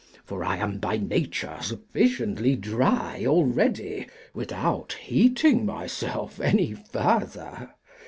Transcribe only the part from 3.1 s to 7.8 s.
already, without heating myself any further.